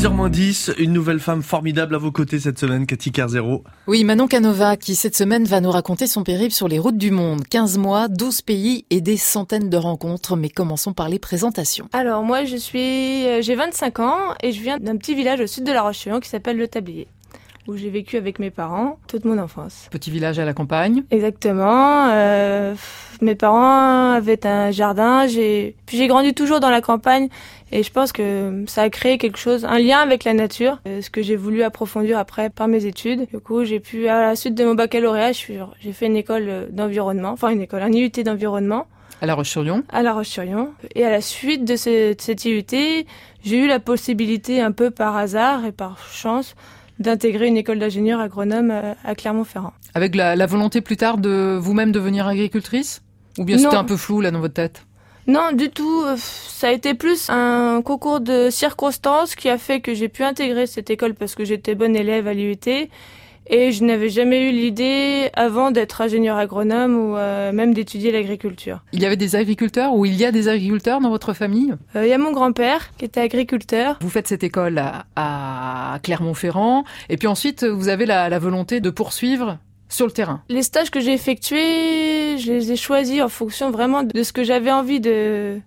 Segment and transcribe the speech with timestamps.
[0.00, 3.64] 90, une nouvelle femme formidable à vos côtés cette semaine, Cathy Carzero.
[3.86, 7.10] Oui, Manon Canova, qui cette semaine va nous raconter son périple sur les routes du
[7.10, 7.46] monde.
[7.46, 10.36] 15 mois, 12 pays et des centaines de rencontres.
[10.36, 11.86] Mais commençons par les présentations.
[11.92, 15.46] Alors moi, je suis, euh, j'ai 25 ans et je viens d'un petit village au
[15.46, 17.06] sud de la roche qui s'appelle Le Tablier
[17.70, 19.88] où j'ai vécu avec mes parents toute mon enfance.
[19.90, 21.04] Petit village à la campagne.
[21.10, 22.08] Exactement.
[22.10, 22.74] Euh,
[23.22, 25.26] mes parents avaient un jardin.
[25.26, 27.28] J'ai puis j'ai grandi toujours dans la campagne
[27.72, 31.00] et je pense que ça a créé quelque chose, un lien avec la nature, euh,
[31.02, 33.28] ce que j'ai voulu approfondir après par mes études.
[33.32, 37.30] Du coup, j'ai pu à la suite de mon baccalauréat, j'ai fait une école d'environnement,
[37.30, 38.86] enfin une école, un IUT d'environnement.
[39.22, 40.70] À La Roche-sur-Yon À La Roche-sur-Yon.
[40.94, 42.64] Et à la suite de cette, cette IUT,
[43.44, 46.56] j'ai eu la possibilité, un peu par hasard et par chance,
[47.00, 49.72] d'intégrer une école d'ingénieur agronome euh, à Clermont-Ferrand.
[49.94, 53.02] Avec la, volonté plus tard de vous-même devenir agricultrice?
[53.38, 54.86] Ou bien c'était un peu flou là dans votre tête?
[55.26, 56.02] Non, du tout.
[56.04, 60.22] Euh, ça a été plus un concours de circonstances qui a fait que j'ai pu
[60.24, 62.88] intégrer cette école parce que j'étais bonne élève à l'IUT
[63.50, 68.82] et je n'avais jamais eu l'idée avant d'être ingénieur agronome ou euh, même d'étudier l'agriculture.
[68.92, 71.74] Il y avait des agriculteurs ou il y a des agriculteurs dans votre famille?
[71.96, 73.98] Euh, Il y a mon grand-père qui était agriculteur.
[74.00, 74.80] Vous faites cette école
[75.16, 80.42] à, Clermont-Ferrand et puis ensuite vous avez la, la volonté de poursuivre sur le terrain
[80.48, 84.44] Les stages que j'ai effectués, je les ai choisis en fonction vraiment de ce que
[84.44, 85.60] j'avais envie de,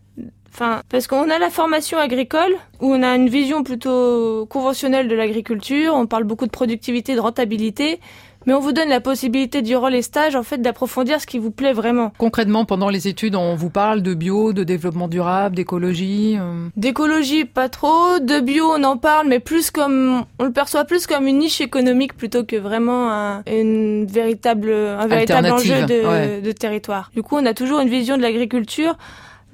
[0.53, 5.15] Enfin, parce qu'on a la formation agricole, où on a une vision plutôt conventionnelle de
[5.15, 7.99] l'agriculture, on parle beaucoup de productivité, de rentabilité,
[8.45, 11.49] mais on vous donne la possibilité durant les stages, en fait, d'approfondir ce qui vous
[11.49, 12.13] plaît vraiment.
[12.19, 17.45] Concrètement, pendant les études, on vous parle de bio, de développement durable, d'écologie euh D'écologie,
[17.45, 18.19] pas trop.
[18.19, 21.61] De bio, on en parle, mais plus comme, on le perçoit plus comme une niche
[21.61, 27.09] économique plutôt que vraiment un, une véritable, un véritable enjeu de, de territoire.
[27.15, 28.97] Du coup, on a toujours une vision de l'agriculture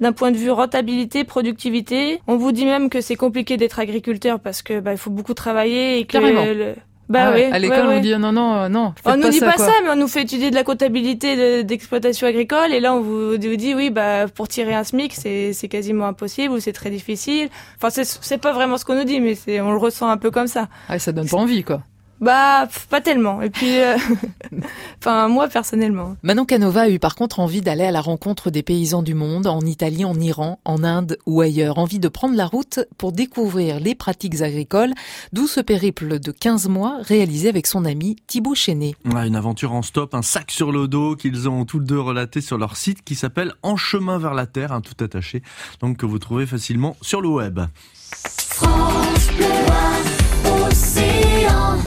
[0.00, 2.20] d'un point de vue rentabilité, productivité.
[2.26, 5.34] On vous dit même que c'est compliqué d'être agriculteur parce que bah, il faut beaucoup
[5.34, 6.74] travailler et que le...
[7.08, 8.94] bah ah ouais, à l'école on dit non non euh, non.
[9.04, 12.72] On nous dit pas ça, mais on nous fait étudier de la comptabilité d'exploitation agricole
[12.72, 16.54] et là on vous, dit oui bah pour tirer un SMIC c'est c'est quasiment impossible
[16.54, 17.48] ou c'est très difficile.
[17.76, 20.16] Enfin c'est c'est pas vraiment ce qu'on nous dit mais c'est on le ressent un
[20.16, 20.68] peu comme ça.
[20.88, 21.82] Ah ça donne pas envie quoi.
[22.20, 23.40] Bah, pas tellement.
[23.40, 23.96] Et puis, euh,
[24.98, 26.16] enfin, moi personnellement.
[26.22, 29.46] Manon Canova a eu par contre envie d'aller à la rencontre des paysans du monde,
[29.46, 31.78] en Italie, en Iran, en Inde ou ailleurs.
[31.78, 34.92] Envie de prendre la route pour découvrir les pratiques agricoles,
[35.32, 38.94] d'où ce périple de 15 mois réalisé avec son ami Thibaut Chenet.
[39.04, 42.58] une aventure en stop, un sac sur le dos qu'ils ont tous deux relaté sur
[42.58, 45.42] leur site qui s'appelle En chemin vers la terre, un tout attaché,
[45.80, 47.60] donc que vous trouvez facilement sur le web.